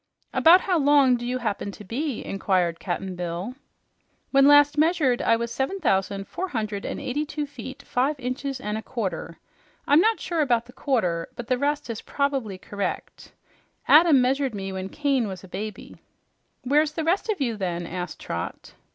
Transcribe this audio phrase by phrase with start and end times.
[0.33, 3.53] "About how long do you happen to be?" inquired Cap'n Bill.
[4.31, 8.59] "When last measured, I was seven thousand four hundred and eighty two feet, five inches
[8.59, 9.37] and a quarter.
[9.85, 13.31] I'm not sure about the quarter, but the rest is probably correct.
[13.87, 15.97] Adam measured me when Cain was a baby."
[16.63, 18.73] "Where's the rest of you, then?" asked Trot.